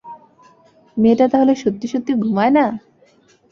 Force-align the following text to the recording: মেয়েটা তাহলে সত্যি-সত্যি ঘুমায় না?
মেয়েটা 0.97 1.25
তাহলে 1.33 1.53
সত্যি-সত্যি 1.55 2.13
ঘুমায় 2.23 2.53
না? 2.57 2.65